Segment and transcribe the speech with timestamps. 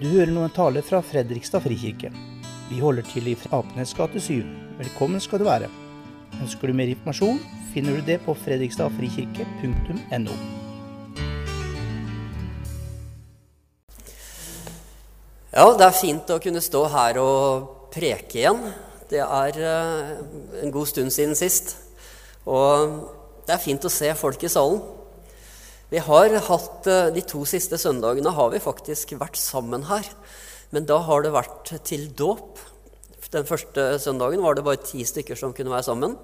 [0.00, 2.08] Du hører nå en tale fra Fredrikstad frikirke.
[2.70, 4.46] Vi holder til i Apenes gate 7.
[4.78, 5.68] Velkommen skal du være.
[6.40, 7.36] Ønsker du mer informasjon,
[7.74, 10.38] finner du det på fredrikstadfrikirke.no.
[15.52, 18.72] Ja, det er fint å kunne stå her og preke igjen.
[19.12, 20.16] Det er eh,
[20.62, 21.76] en god stund siden sist.
[22.48, 23.04] Og
[23.44, 24.80] det er fint å se folk i salen.
[25.90, 30.06] Vi har hatt eh, De to siste søndagene har vi faktisk vært sammen her.
[30.70, 32.60] Men da har det vært til dåp.
[33.30, 36.14] Den første søndagen var det bare ti stykker som kunne være sammen.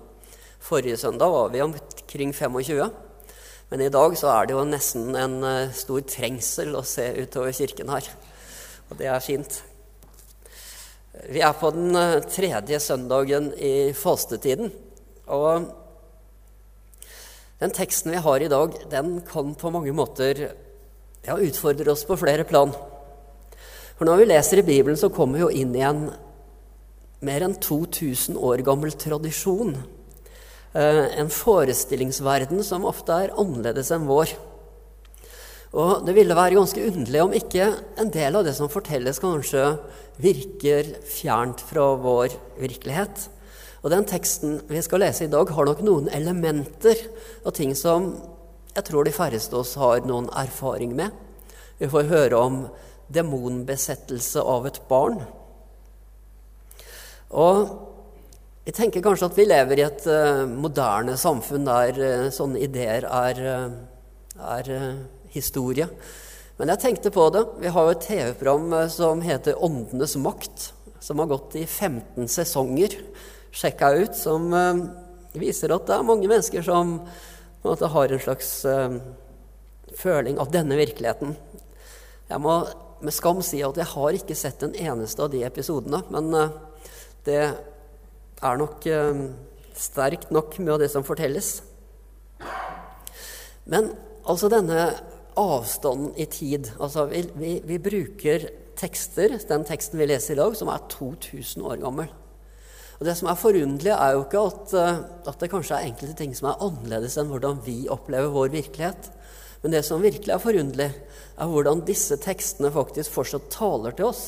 [0.62, 2.90] Forrige søndag var vi omkring 25.
[3.70, 7.54] Men i dag så er det jo nesten en eh, stor trengsel å se utover
[7.54, 8.06] kirken her.
[8.90, 9.58] Og det er fint.
[11.26, 14.70] Vi er på den eh, tredje søndagen i fastetiden.
[15.26, 15.66] Og
[17.60, 20.42] den teksten vi har i dag, den kan på mange måter
[21.24, 22.74] ja, utfordre oss på flere plan.
[23.96, 26.08] For når vi leser i Bibelen, så kommer vi jo inn i en
[27.24, 29.72] mer enn 2000 år gammel tradisjon.
[30.76, 34.34] Eh, en forestillingsverden som ofte er annerledes enn vår.
[35.76, 39.64] Og det ville være ganske underlig om ikke en del av det som fortelles, kanskje
[40.20, 43.26] virker fjernt fra vår virkelighet.
[43.86, 46.98] Og den teksten vi skal lese i dag, har nok noen elementer
[47.46, 48.16] og ting som
[48.74, 51.14] jeg tror de færreste oss har noen erfaring med.
[51.78, 52.56] Vi får høre om
[53.14, 55.20] demonbesettelse av et barn.
[57.30, 57.60] Og
[58.66, 63.06] jeg tenker kanskje at vi lever i et uh, moderne samfunn der uh, sånne ideer
[63.06, 64.72] er, uh, er
[65.30, 65.86] historie.
[66.58, 67.46] Men jeg tenkte på det.
[67.62, 72.98] Vi har jo et TV-program som heter Åndenes makt, som har gått i 15 sesonger.
[73.56, 74.16] Sjekka ut.
[74.18, 74.82] Som uh,
[75.36, 76.98] viser at det er mange mennesker som
[77.66, 78.98] en har en slags uh,
[79.96, 81.34] føling av denne virkeligheten.
[82.28, 82.60] Jeg må
[83.04, 86.02] med skam si at jeg har ikke sett en eneste av de episodene.
[86.12, 86.54] Men uh,
[87.26, 88.84] det er nok
[89.76, 91.56] sterkt nok med det som fortelles.
[93.66, 93.90] Men
[94.28, 94.90] altså denne
[95.36, 96.70] avstanden i tid.
[96.80, 101.64] Altså, vi, vi, vi, bruker tekster, den teksten vi leser i dag, som er 2000
[101.64, 102.08] år gammel.
[102.96, 106.16] Og Det som er forunderlig, er jo ikke at, eh, at, det kanskje er enkelte
[106.16, 109.10] ting som er annerledes enn hvordan vi opplever vår virkelighet.
[109.62, 110.90] Men det som virkelig er forunderlig,
[111.36, 114.24] er hvordan disse tekstene faktisk fortsatt taler til oss.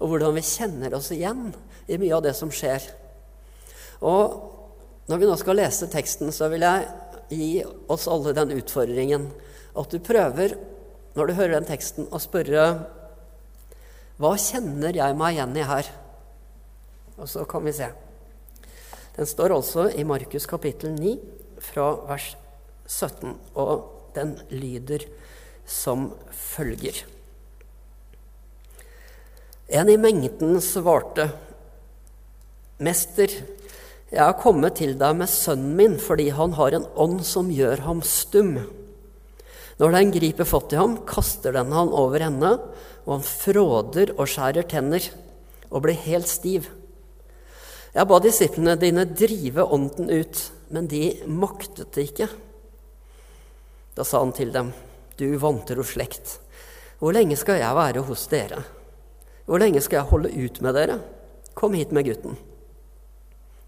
[0.00, 1.52] Og hvordan vi kjenner oss igjen
[1.86, 2.82] i mye av det som skjer.
[4.02, 4.40] Og
[5.10, 6.88] når vi nå skal lese teksten, så vil jeg
[7.30, 9.28] gi oss alle den utfordringen
[9.78, 10.56] at du prøver,
[11.14, 12.66] når du hører den teksten, å spørre
[14.20, 15.86] Hva kjenner jeg meg igjen i her?
[17.20, 17.90] Og så kan vi se.
[19.16, 21.18] Den står altså i Markus kapittel 9,
[21.60, 22.32] fra vers
[22.88, 25.04] 17, og den lyder
[25.68, 27.02] som følger.
[29.70, 31.28] En i mengden svarte,
[32.80, 33.28] Mester,
[34.10, 37.84] jeg har kommet til deg med sønnen min fordi han har en ånd som gjør
[37.84, 38.56] ham stum.
[39.78, 42.56] Når den griper fatt i ham, kaster den han over henne,
[43.04, 45.06] og han fråder og skjærer tenner
[45.70, 46.66] og blir helt stiv.
[47.90, 52.28] Jeg ba disiplene dine drive ånden ut, men de maktet det ikke.
[53.96, 54.70] Da sa han til dem,
[55.18, 56.38] du vantro slekt,
[57.00, 58.60] hvor lenge skal jeg være hos dere?
[59.48, 61.00] Hvor lenge skal jeg holde ut med dere?
[61.58, 62.38] Kom hit med gutten.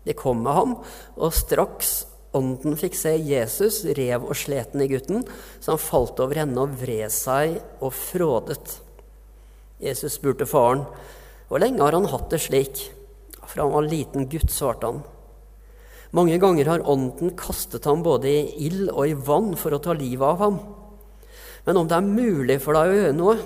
[0.07, 0.75] De kom med ham,
[1.17, 2.03] og straks
[2.33, 5.21] Ånden fikk se Jesus, rev og sleten i gutten,
[5.61, 8.79] så han falt over henne og vred seg og frådet.
[9.83, 10.87] Jesus spurte faren,
[11.51, 12.87] hvor lenge har han hatt det slik?
[13.53, 15.03] Fra han var liten gutt, svarte han.
[16.17, 19.95] Mange ganger har Ånden kastet ham både i ild og i vann for å ta
[19.97, 20.59] livet av ham.
[21.65, 23.37] Men om det er mulig for deg å gjøre noe,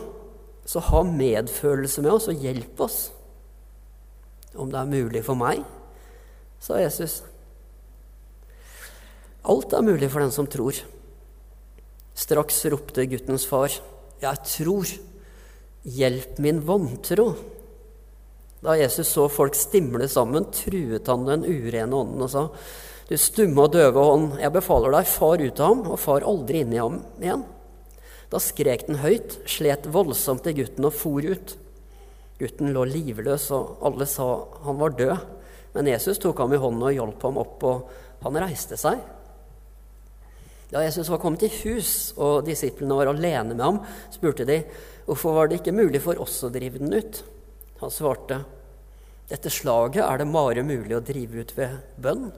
[0.66, 2.99] så ha medfølelse med oss og hjelp oss.
[4.56, 5.62] Om det er mulig for meg,
[6.62, 7.21] sa Jesus.
[9.47, 10.78] Alt er mulig for den som tror.
[12.16, 13.71] Straks ropte guttens far,
[14.22, 14.87] 'Jeg tror.
[15.84, 17.56] Hjelp min vantro.'
[18.66, 22.48] Da Jesus så folk stimle sammen, truet han den urene ånden og sa,
[23.07, 26.65] 'Du stumme og døve ånd, jeg befaler deg, far ut av ham, og far aldri
[26.65, 27.45] inn i ham igjen.'
[28.30, 31.54] Da skrek den høyt, slet voldsomt til gutten og for ut.
[32.41, 34.27] Gutten lå livløs, og alle sa
[34.65, 35.15] han var død.
[35.74, 37.86] Men Jesus tok ham i hånden og hjalp ham opp, og
[38.24, 38.98] han reiste seg.
[40.72, 43.78] Da Jesus var kommet i hus og disiplene var alene med ham,
[44.10, 44.65] spurte de
[45.07, 47.22] hvorfor var det ikke mulig for oss å drive den ut.
[47.78, 48.41] Han svarte,
[49.27, 52.28] dette slaget er det bare mulig å drive ut ved bønn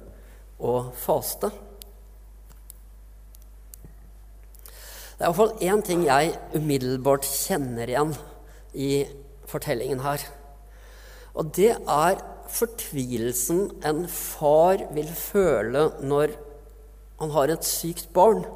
[0.58, 1.50] og faste.
[5.18, 8.14] Det er iallfall én ting jeg umiddelbart kjenner igjen
[8.72, 9.04] i
[9.50, 10.22] fortellingen her.
[11.36, 16.38] Og det er fortvilelsen en far vil føle når
[17.18, 18.46] han har et sykt barn.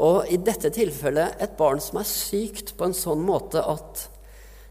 [0.00, 4.06] Og i dette tilfellet et barn som er sykt på en sånn måte at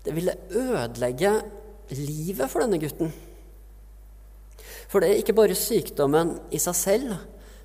[0.06, 1.34] det ville ødelegge
[1.96, 3.12] livet for denne gutten.
[4.90, 7.16] For det er ikke bare sykdommen i seg selv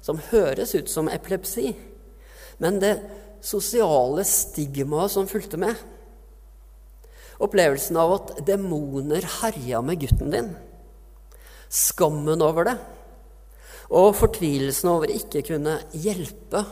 [0.05, 1.73] som høres ut som epilepsi,
[2.61, 2.99] men det
[3.45, 5.77] sosiale stigmaet som fulgte med.
[7.45, 10.53] Opplevelsen av at demoner herja med gutten din.
[11.69, 12.77] Skammen over det.
[13.95, 16.63] Og fortvilelsen over ikke kunne hjelpe.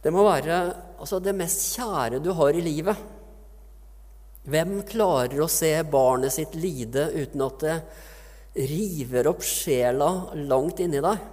[0.00, 0.60] Det må være
[0.98, 2.96] altså, det mest kjære du har i livet.
[4.50, 7.76] Hvem klarer å se barnet sitt lide uten at det
[8.70, 10.08] river opp sjela
[10.50, 11.28] langt inni deg?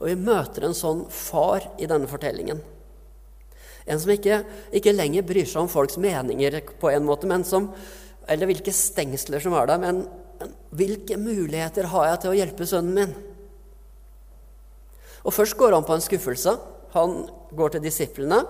[0.00, 2.62] Og vi møter en sånn far i denne fortellingen.
[3.84, 4.40] En som ikke,
[4.72, 7.68] ikke, lenger bryr seg om folks meninger på en måte, som,
[8.24, 10.00] eller hvilke stengsler som er der, men
[10.74, 13.12] hvilke muligheter har jeg til å hjelpe sønnen min?
[15.24, 16.56] Og Først går han på en skuffelse.
[16.96, 17.14] Han
[17.56, 18.40] går til disiplene,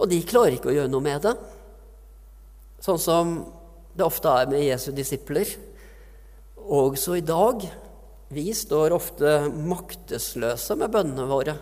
[0.00, 1.34] og de klarer ikke å gjøre noe med det.
[2.80, 3.34] Sånn som
[3.92, 5.50] det ofte er med Jesu disipler.
[6.56, 7.66] Også i dag.
[8.30, 11.56] Vi står ofte maktesløse med bønnene våre.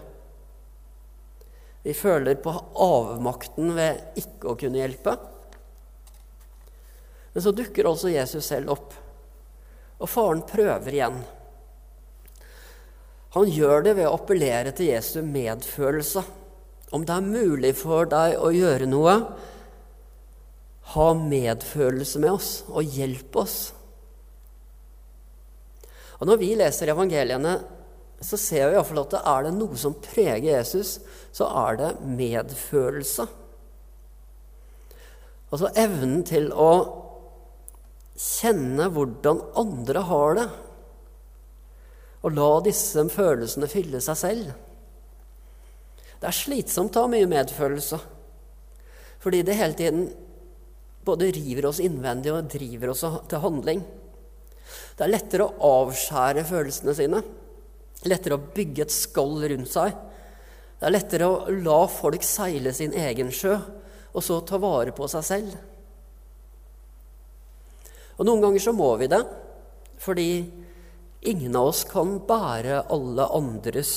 [1.82, 2.52] Vi føler på
[2.84, 5.14] avmakten ved ikke å kunne hjelpe.
[7.32, 8.94] Men så dukker altså Jesus selv opp,
[9.98, 11.18] og faren prøver igjen.
[13.36, 16.22] Han gjør det ved å appellere til Jesu medfølelse.
[16.94, 19.14] Om det er mulig for deg å gjøre noe,
[20.94, 23.58] ha medfølelse med oss og hjelp oss.
[26.18, 27.58] Og Når vi leser evangeliene,
[28.18, 30.96] så ser vi iallfall at det er det noe som preger Jesus,
[31.30, 33.28] så er det medfølelse.
[35.48, 36.72] Altså evnen til å
[38.18, 40.48] kjenne hvordan andre har det,
[42.26, 44.48] og la disse følelsene fylle seg selv.
[46.18, 47.98] Det er slitsomt å ha mye medfølelse,
[49.22, 50.08] fordi det hele tiden
[51.06, 53.82] både river oss innvendig og driver oss til handling.
[54.98, 57.22] Det er lettere å avskjære følelsene sine
[58.06, 59.96] lettere å bygge et skall rundt seg.
[60.78, 63.56] Det er lettere å la folk seile sin egen sjø,
[64.14, 65.56] og så ta vare på seg selv.
[68.18, 69.20] Og Noen ganger så må vi det,
[69.98, 70.30] fordi
[71.30, 73.92] ingen av oss kan bære alle andres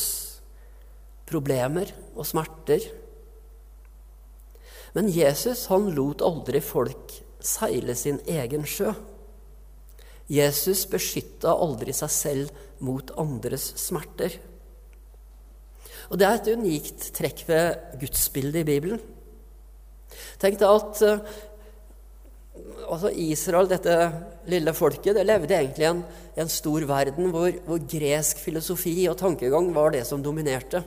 [1.32, 2.84] problemer og smerter.
[4.96, 8.92] Men Jesus han lot aldri folk seile sin egen sjø.
[10.32, 14.38] Jesus beskytta aldri seg selv mot andres smerter.
[16.12, 19.02] Og Det er et unikt trekk ved gudsbildet i Bibelen.
[20.42, 21.22] Tenk deg at uh,
[22.92, 23.96] altså Israel, dette
[24.52, 26.02] lille folket, det levde egentlig i en,
[26.36, 30.84] en, stor verden hvor, hvor, gresk filosofi og tankegang var det som dominerte.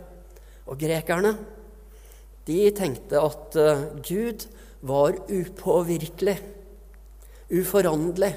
[0.64, 1.34] Og grekerne
[2.48, 4.46] de tenkte at uh, Gud
[4.84, 6.36] var upåvirkelig,
[7.54, 8.34] uforanderlig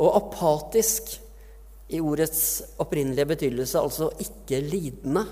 [0.00, 1.12] og apatisk
[1.90, 5.24] i ordets opprinnelige betydelse, altså ikke lidende.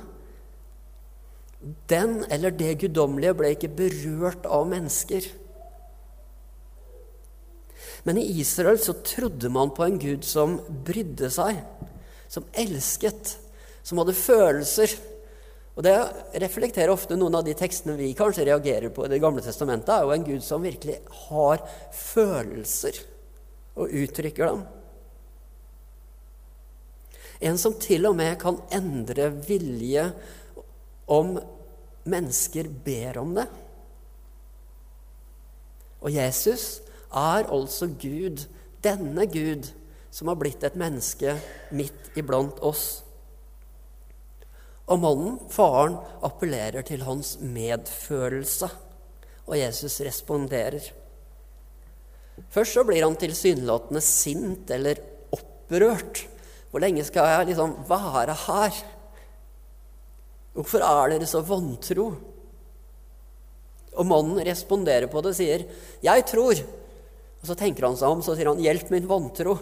[1.90, 5.26] Den eller det guddommelige ble ikke berørt av mennesker.
[8.06, 11.58] Men i Israel så trodde man på en gud som brydde seg,
[12.30, 13.34] som elsket,
[13.82, 14.94] som hadde følelser.
[15.78, 15.94] Og Det
[16.42, 20.02] reflekterer ofte noen av de tekstene vi kanskje reagerer på i Det gamle testamentet, er
[20.02, 20.96] jo en gud som virkelig
[21.28, 21.62] har
[21.94, 22.98] følelser
[23.78, 24.64] og uttrykker dem.
[27.46, 30.08] En som til og med kan endre vilje
[31.06, 31.36] om
[32.10, 33.46] mennesker ber om det.
[36.02, 36.80] Og Jesus
[37.14, 38.48] er altså Gud,
[38.82, 39.70] denne Gud,
[40.10, 41.38] som har blitt et menneske
[41.70, 43.04] midt iblant oss.
[44.88, 48.70] Og mannen, faren, appellerer til hans medfølelse,
[49.48, 50.86] og Jesus responderer.
[52.52, 55.00] Først så blir han tilsynelatende sint eller
[55.34, 56.24] opprørt.
[56.70, 58.80] Hvor lenge skal jeg liksom være her?
[60.56, 62.10] Hvorfor er dere så vantro?
[63.98, 65.64] Og mannen responderer på det og sier,
[66.02, 66.64] 'Jeg tror'.
[67.40, 69.58] Og så tenker han seg om, så sier han, 'Hjelp min vantro'.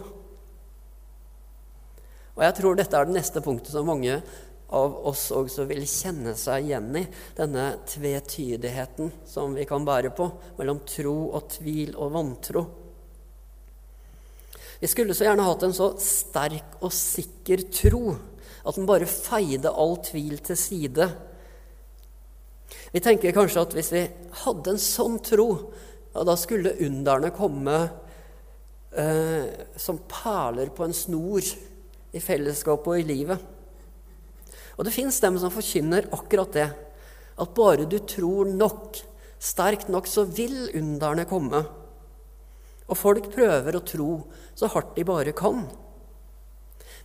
[2.36, 4.22] Og jeg tror dette er det neste punktet som mange
[4.74, 7.04] av oss også vil kjenne seg igjen i.
[7.36, 12.64] Denne tvetydigheten som vi kan bære på mellom tro og tvil og vantro.
[14.80, 18.10] Vi skulle så gjerne hatt en så sterk og sikker tro
[18.66, 21.06] at den bare feide all tvil til side.
[22.92, 24.02] Vi tenker kanskje at hvis vi
[24.42, 25.48] hadde en sånn tro,
[26.12, 27.76] ja, da skulle underne komme
[28.90, 29.46] eh,
[29.78, 31.46] som perler på en snor
[32.16, 33.52] i fellesskapet og i livet.
[34.76, 36.68] Og det fins dem som forkynner akkurat det.
[37.40, 39.00] At bare du tror nok,
[39.40, 41.64] sterkt nok, så vil underne komme.
[42.86, 44.10] Og folk prøver å tro
[44.56, 45.64] så hardt de bare kan.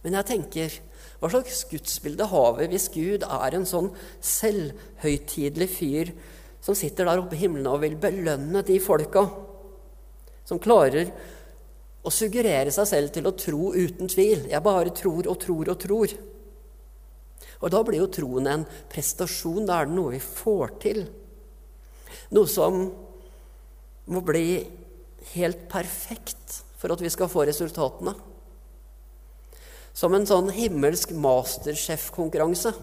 [0.01, 0.77] Men jeg tenker,
[1.21, 3.91] hva slags gudsbilde har vi hvis Gud er en sånn
[4.25, 6.13] selvhøytidelig fyr
[6.61, 9.27] som sitter der oppe i himmelen og vil belønne de folka
[10.47, 11.11] som klarer
[12.01, 14.47] å suggerere seg selv til å tro uten tvil?
[14.49, 16.15] Jeg bare tror og tror og tror.
[17.61, 19.67] Og da blir jo troen en prestasjon.
[19.69, 21.03] Da er det noe vi får til.
[22.33, 22.83] Noe som
[24.11, 24.45] må bli
[25.35, 28.15] helt perfekt for at vi skal få resultatene.
[29.93, 32.73] Som en sånn himmelsk masterchef-konkurranse.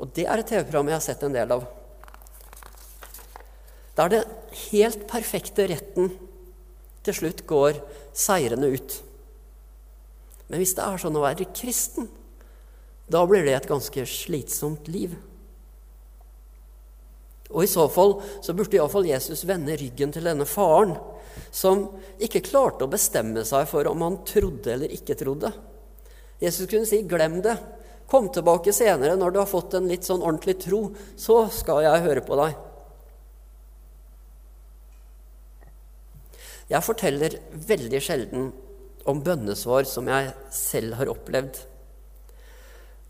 [0.00, 1.64] Og det er et TV-program jeg har sett en del av.
[3.96, 4.22] Der det
[4.70, 6.12] helt perfekte retten
[7.04, 7.80] til slutt går
[8.16, 8.96] seirende ut.
[10.48, 12.08] Men hvis det er sånn å være kristen,
[13.10, 15.16] da blir det et ganske slitsomt liv.
[17.50, 20.94] Og i så fall så burde iallfall Jesus vende ryggen til denne faren,
[21.50, 21.88] som
[22.22, 25.50] ikke klarte å bestemme seg for om han trodde eller ikke trodde.
[26.40, 27.58] Jesus kunne si 'glem det'.
[28.06, 30.90] Kom tilbake senere når du har fått en litt sånn ordentlig tro.
[31.16, 32.56] Så skal jeg høre på deg.
[36.70, 38.52] Jeg forteller veldig sjelden
[39.06, 41.69] om bønnesvar som jeg selv har opplevd.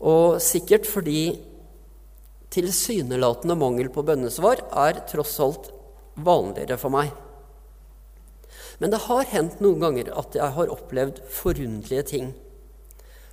[0.01, 1.35] Og sikkert fordi
[2.51, 5.69] tilsynelatende mangel på bønnesvar er tross alt
[6.19, 7.11] vanligere for meg.
[8.81, 12.31] Men det har hendt noen ganger at jeg har opplevd forunderlige ting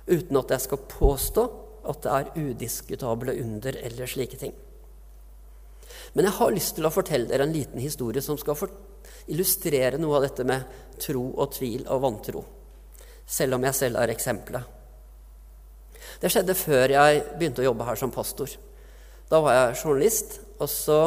[0.09, 1.43] uten at jeg skal påstå
[1.89, 4.53] at det er udiskutable under eller slike ting.
[6.13, 8.57] Men jeg har lyst til å fortelle dere en liten historie som skal
[9.29, 10.65] illustrere noe av dette med
[11.01, 12.43] tro og tvil og vantro,
[13.25, 14.78] selv om jeg selv er eksempelet.
[16.21, 18.51] Det skjedde før jeg begynte å jobbe her som pastor.
[19.29, 21.01] Da var jeg journalist, og så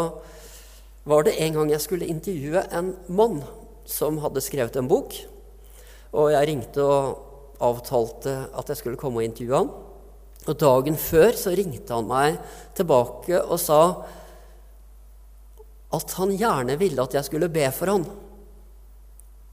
[1.08, 3.42] var det en gang jeg skulle intervjue en mann
[3.88, 5.16] som hadde skrevet en bok.
[6.14, 9.72] Og jeg ringte og avtalte at jeg skulle komme og intervjue han.
[10.42, 12.38] Og dagen før så ringte han meg
[12.76, 13.80] tilbake og sa
[15.92, 18.06] at han gjerne ville at jeg skulle be for han.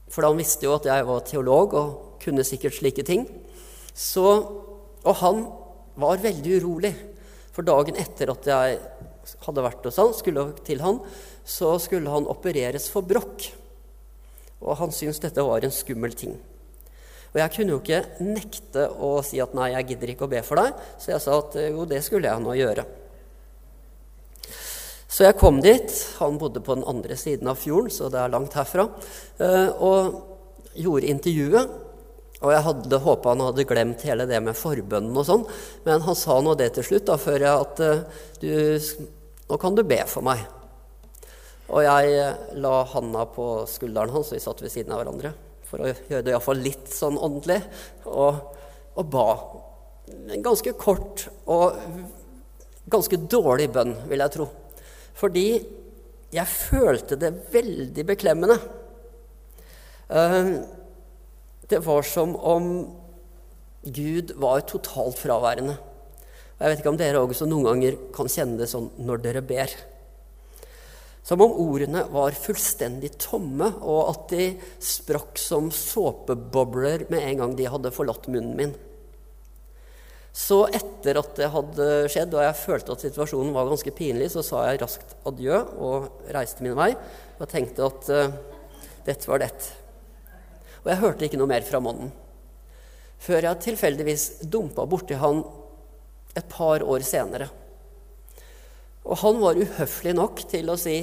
[0.10, 1.90] For han visste jo at jeg var teolog og
[2.24, 3.28] kunne sikkert slike ting.
[3.94, 4.26] Så,
[5.06, 5.44] og han
[6.00, 6.94] var veldig urolig.
[7.56, 8.78] For dagen etter at jeg
[9.46, 11.02] hadde vært hos han, skulle til han,
[11.44, 13.50] så skulle han opereres for brokk.
[14.60, 16.38] Og han syntes dette var en skummel ting.
[17.30, 20.42] Og jeg kunne jo ikke nekte å si at nei, jeg gidder ikke å be
[20.46, 22.86] for deg, så jeg sa at jo, det skulle jeg nå gjøre.
[25.10, 25.94] Så jeg kom dit.
[26.22, 28.86] Han bodde på den andre siden av fjorden, så det er langt herfra.
[29.42, 31.74] Eh, og gjorde intervjuet.
[32.40, 35.44] Og jeg hadde håpa han hadde glemt hele det med forbønnen og sånn,
[35.84, 39.10] men han sa nå det til slutt, da, før jeg at eh, du,
[39.50, 40.46] nå kan du be for meg.
[41.70, 45.34] Og jeg eh, la handa på skulderen hans, vi satt ved siden av hverandre
[45.70, 47.60] for å gjøre det iallfall litt sånn åndelig,
[48.10, 48.40] og,
[48.98, 49.28] og ba.
[50.34, 51.78] En ganske kort og
[52.90, 54.48] ganske dårlig bønn, vil jeg tro.
[55.20, 55.46] Fordi
[56.34, 58.58] jeg følte det veldig beklemmende.
[60.10, 60.54] Eh,
[61.70, 62.66] det var som om
[63.86, 65.78] Gud var totalt fraværende.
[66.60, 69.72] Jeg vet ikke om dere også noen ganger kan kjenne det sånn når dere ber.
[71.24, 74.46] Som om ordene var fullstendig tomme, og at de
[74.82, 78.74] sprakk som såpebobler med en gang de hadde forlatt munnen min.
[80.36, 84.44] Så etter at det hadde skjedd, og jeg følte at situasjonen var ganske pinlig, så
[84.46, 86.92] sa jeg raskt adjø og reiste min vei
[87.40, 88.34] og tenkte at uh,
[89.08, 89.54] dette var det.
[90.84, 92.12] Og jeg hørte ikke noe mer fra mannen.
[93.20, 95.42] Før jeg tilfeldigvis dumpa borti han
[96.38, 97.50] et par år senere.
[99.10, 101.02] Og han var uhøflig nok til å si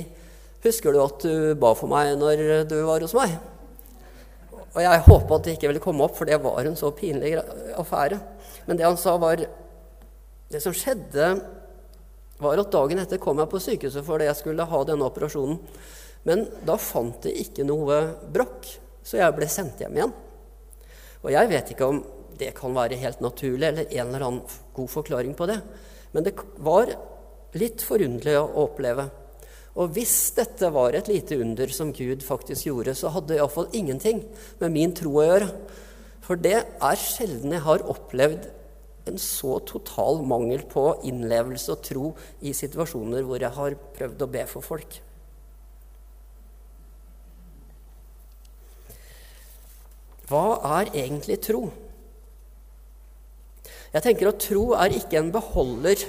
[0.63, 3.39] 'Husker du at du ba for meg når du var hos meg?'
[4.75, 7.37] Og jeg håpa at det ikke ville komme opp, for det var en så pinlig
[7.77, 8.19] affære.
[8.67, 9.47] Men det han sa, var
[10.49, 11.43] Det som skjedde,
[12.39, 15.59] var at dagen etter kom jeg på sykehuset fordi jeg skulle ha denne operasjonen.
[16.23, 17.97] Men da fant de ikke noe
[18.31, 18.69] brokk,
[19.07, 20.15] så jeg ble sendt hjem igjen.
[21.23, 22.01] Og jeg vet ikke om
[22.37, 25.61] det kan være helt naturlig eller en eller annen god forklaring på det.
[26.13, 26.35] Men det
[26.65, 26.91] var
[27.57, 29.07] litt forunderlig å oppleve.
[29.77, 33.69] Og hvis dette var et lite under som Gud faktisk gjorde, så hadde det iallfall
[33.77, 34.23] ingenting
[34.61, 35.51] med min tro å gjøre.
[36.25, 38.49] For det er sjelden jeg har opplevd
[39.07, 42.07] en så total mangel på innlevelse og tro
[42.43, 44.99] i situasjoner hvor jeg har prøvd å be for folk.
[50.27, 51.67] Hva er egentlig tro?
[53.95, 56.03] Jeg tenker at tro er ikke en beholder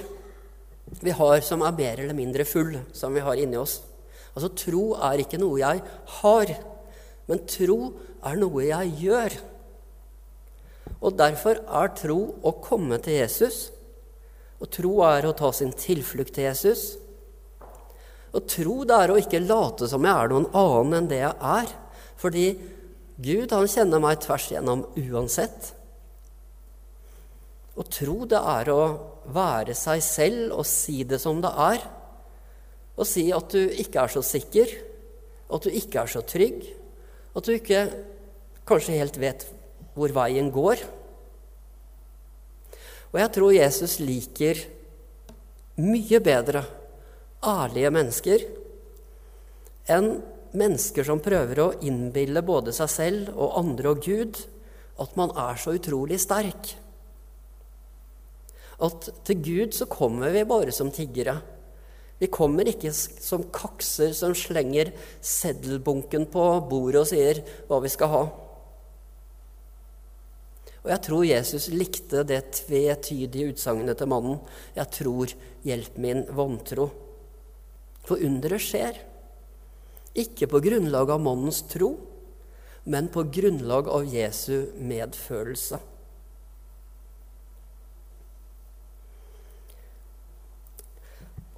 [1.04, 3.80] vi har som er mer eller mindre full, som vi har inni oss.
[4.34, 5.82] Altså, Tro er ikke noe jeg
[6.20, 6.52] har,
[7.28, 7.78] men tro
[8.24, 9.36] er noe jeg gjør.
[10.98, 13.68] Og derfor er tro å komme til Jesus,
[14.58, 16.96] og tro er å ta sin tilflukt til Jesus.
[18.34, 21.36] Og tro det er å ikke late som jeg er noen annen enn det jeg
[21.52, 21.76] er,
[22.18, 22.46] fordi
[23.18, 25.72] Gud han kjenner meg tvers igjennom uansett.
[27.78, 28.82] Å tro det er å
[29.34, 31.82] være seg selv og si det som det er.
[32.98, 34.70] Og si at du ikke er så sikker,
[35.48, 36.62] at du ikke er så trygg,
[37.34, 37.82] at du ikke
[38.68, 39.46] kanskje helt vet
[39.98, 40.82] hvor veien går.
[43.08, 44.62] Og jeg tror Jesus liker
[45.78, 46.64] mye bedre
[47.46, 48.44] ærlige mennesker
[49.94, 50.10] enn
[50.56, 54.40] mennesker som prøver å innbille både seg selv og andre og Gud
[54.98, 56.72] at man er så utrolig sterk.
[58.82, 61.38] At til Gud så kommer vi bare som tiggere.
[62.18, 64.90] Vi kommer ikke som kakser som slenger
[65.22, 68.22] seddelbunken på bordet og sier hva vi skal ha.
[70.84, 74.38] Og jeg tror Jesus likte det tvetydige utsagnet til mannen.
[74.78, 75.34] Jeg tror,
[75.66, 76.88] hjelp min vantro.
[78.06, 79.02] For underet skjer.
[80.16, 81.92] Ikke på grunnlag av mannens tro,
[82.88, 85.80] men på grunnlag av Jesu medfølelse.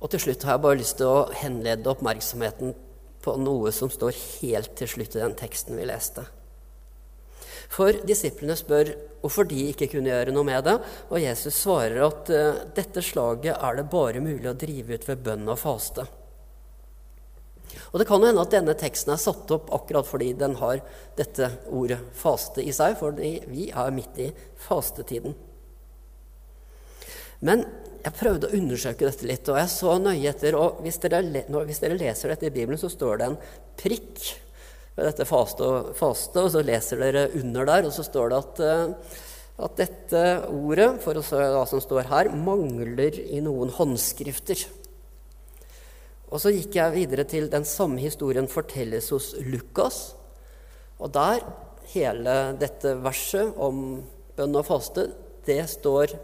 [0.01, 2.75] Og til slutt har jeg bare lyst til å henlede oppmerksomheten
[3.21, 6.25] på noe som står helt til slutt i den teksten vi leste.
[7.71, 10.79] For disiplene spør hvorfor de ikke kunne gjøre noe med det,
[11.13, 15.23] og Jesus svarer at uh, dette slaget er det bare mulig å drive ut ved
[15.29, 16.07] bønn og faste.
[17.93, 20.83] Og Det kan jo hende at denne teksten er satt opp akkurat fordi den har
[21.19, 25.35] dette ordet 'faste' i seg, for vi er midt i fastetiden.
[27.41, 27.65] Men
[28.05, 30.57] jeg prøvde å undersøke dette litt, og jeg så nøye etter.
[30.57, 31.23] og Hvis dere,
[31.67, 33.41] hvis dere leser dette i Bibelen, så står det en
[33.81, 34.21] prikk
[34.97, 38.41] ved dette faste og, faste, og så leser dere under der, og så står det
[38.41, 39.17] at, eh,
[39.67, 44.67] at dette ordet, for å se hva som står her, mangler i noen håndskrifter.
[46.31, 50.15] Og så gikk jeg videre til den samme historien fortelles hos Lukas.
[51.03, 51.43] Og der,
[51.91, 54.01] hele dette verset om
[54.39, 55.09] bønn og faste,
[55.47, 56.15] det står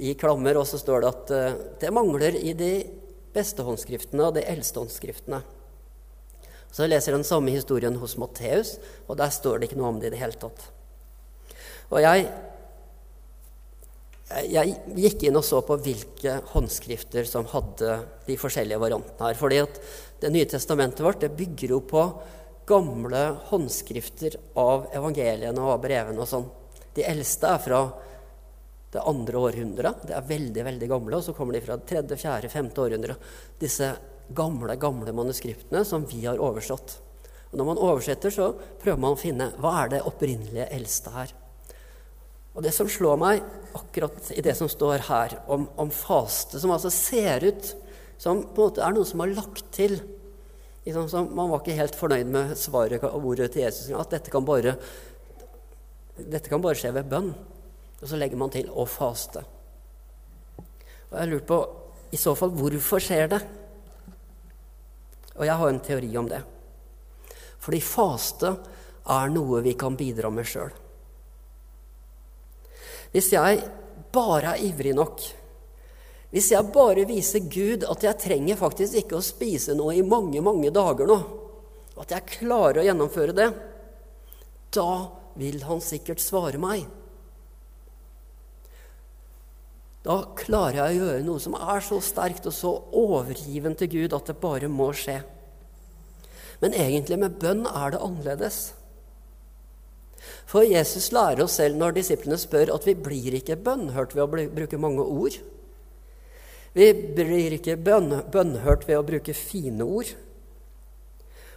[0.00, 2.74] i klammer, og så står det at uh, det mangler i de
[3.34, 5.40] beste håndskriftene og de eldste håndskriftene.
[6.70, 8.76] Så jeg leser den samme historien hos Matteus,
[9.10, 10.62] og der står det ikke noe om det i det hele tatt.
[11.90, 12.28] Og jeg,
[14.30, 17.96] jeg gikk inn og så på hvilke håndskrifter som hadde
[18.28, 19.38] de forskjellige variantene her.
[19.38, 19.80] fordi at
[20.20, 22.04] Det nye testamentet vårt det bygger jo på
[22.66, 26.46] gamle håndskrifter av evangeliene og av brevene og sånn.
[26.94, 27.80] De eldste er fra
[28.92, 30.06] det andre århundret.
[30.06, 33.16] Det er veldig veldig gamle, og så kommer de fra det tredje, fjerde, femte århundre.
[33.58, 33.92] Disse
[34.34, 36.98] gamle, gamle manuskriptene som vi har oversatt.
[37.50, 41.39] Og når man oversetter, så prøver man å finne hva er det opprinnelige eldste her.
[42.54, 43.42] Og det som slår meg
[43.78, 47.74] akkurat i det som står her om, om faste, som altså ser ut
[48.20, 49.94] som på en måte er noe som har lagt til
[50.84, 53.88] liksom, Man var ikke helt fornøyd med svaret og ordet til Jesus.
[53.96, 54.74] At dette kan bare,
[56.18, 57.30] dette kan bare skje ved bønn.
[58.00, 59.44] Og så legger man til 'å faste'.
[61.10, 61.58] Og jeg lurer på
[62.12, 63.40] i så fall hvorfor skjer det?
[65.36, 66.42] Og jeg har en teori om det.
[67.58, 68.56] Fordi faste
[69.06, 70.72] er noe vi kan bidra med sjøl.
[73.10, 73.62] Hvis jeg
[74.14, 75.22] bare er ivrig nok,
[76.30, 80.38] hvis jeg bare viser Gud at jeg trenger faktisk ikke å spise noe i mange,
[80.44, 81.18] mange dager nå,
[82.00, 83.48] at jeg klarer å gjennomføre det,
[84.70, 84.92] da
[85.40, 86.86] vil han sikkert svare meg.
[90.06, 94.16] Da klarer jeg å gjøre noe som er så sterkt og så overgivende til Gud
[94.16, 95.18] at det bare må skje.
[96.62, 98.60] Men egentlig med bønn er det annerledes.
[100.50, 104.48] For Jesus lærer oss selv når disiplene spør, at vi blir ikke bønnhørt ved å
[104.54, 105.38] bruke mange ord.
[106.76, 110.12] Vi blir ikke bønnhørt ved å bruke fine ord.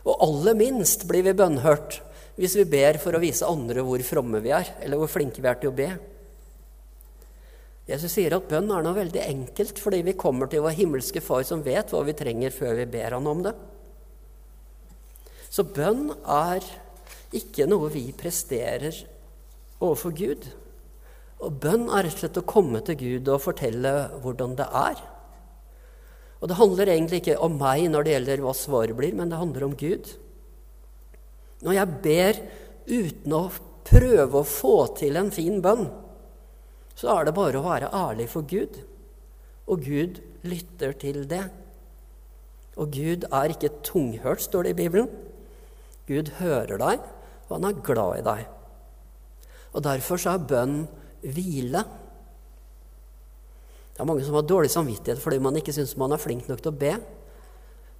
[0.04, 2.02] Og aller minst blir vi bønnhørt
[2.40, 5.50] hvis vi ber for å vise andre hvor fromme vi er, eller hvor flinke vi
[5.52, 5.92] er til å be.
[7.88, 11.44] Jesus sier at bønn er noe veldig enkelt, fordi vi kommer til vår himmelske Far
[11.46, 13.54] som vet hva vi trenger, før vi ber Han om det.
[15.54, 16.66] Så bønn er
[17.38, 18.96] ikke noe vi presterer
[19.84, 20.46] overfor Gud.
[21.44, 23.94] Og bønn er rett og slett å komme til Gud og fortelle
[24.24, 25.02] hvordan det er.
[26.44, 29.40] Og det handler egentlig ikke om meg når det gjelder hva svaret blir, men det
[29.40, 30.10] handler om Gud.
[31.64, 32.40] Når jeg ber
[32.90, 33.44] uten å
[33.88, 35.86] prøve å få til en fin bønn,
[37.00, 38.76] så er det bare å være ærlig for Gud.
[39.72, 41.46] Og Gud lytter til det.
[42.76, 45.10] Og Gud er ikke tunghørt, står det i Bibelen.
[46.10, 47.04] Gud hører deg,
[47.48, 48.46] og han er glad i deg.
[49.74, 50.78] Og Derfor så er bønn
[51.24, 51.84] hvile.
[53.94, 56.62] Det er mange som har dårlig samvittighet fordi man ikke syns man er flink nok
[56.64, 56.94] til å be.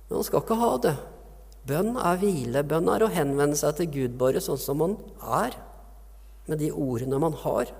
[0.08, 0.96] Men man skal ikke ha det.
[1.70, 2.66] Bønn er hvile.
[2.68, 5.56] Bønn er å henvende seg til Gud bare sånn som man er,
[6.50, 7.72] med de ordene man har.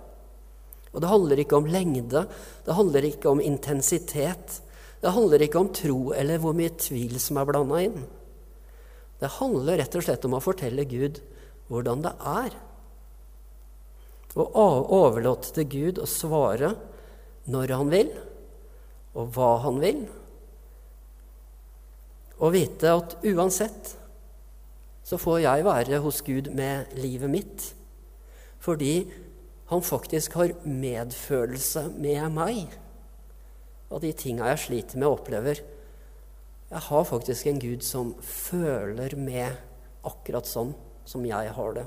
[0.94, 2.22] Og det handler ikke om lengde,
[2.64, 4.60] det handler ikke om intensitet.
[5.04, 7.98] Det handler ikke om tro eller hvor mye tvil som er blanda inn.
[9.20, 11.20] Det handler rett og slett om å fortelle Gud
[11.74, 12.58] hvordan det er.
[14.34, 14.46] Å
[14.98, 16.74] overlate til Gud å svare
[17.50, 18.14] når han vil,
[19.14, 20.06] og hva han vil.
[22.42, 23.94] Og vite at uansett
[25.04, 27.68] så får jeg være hos Gud med livet mitt.
[28.64, 28.96] Fordi
[29.70, 32.80] han faktisk har medfølelse med meg
[33.94, 35.62] og de tinga jeg sliter med og opplever.
[36.72, 39.60] Jeg har faktisk en Gud som føler med
[40.08, 40.74] akkurat sånn
[41.06, 41.86] som jeg har det.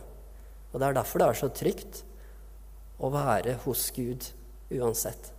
[0.72, 2.02] Og Det er derfor det er så trygt
[3.00, 4.28] å være hos Gud
[4.72, 5.35] uansett.